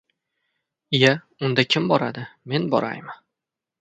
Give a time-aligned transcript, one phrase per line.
[0.99, 1.11] —Iya,
[1.49, 2.25] unda kim boradi?
[2.55, 3.19] Men boraymi?